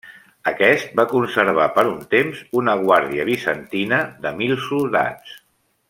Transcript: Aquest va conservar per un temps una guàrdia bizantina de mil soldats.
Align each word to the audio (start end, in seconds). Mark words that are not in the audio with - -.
Aquest 0.51 0.95
va 0.99 1.05
conservar 1.11 1.67
per 1.75 1.83
un 1.91 1.99
temps 2.15 2.39
una 2.63 2.75
guàrdia 2.87 3.27
bizantina 3.31 4.01
de 4.25 4.33
mil 4.41 4.57
soldats. 4.71 5.39